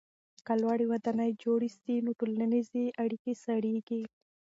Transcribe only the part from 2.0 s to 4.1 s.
نو ټولنیزې اړیکې سړېږي.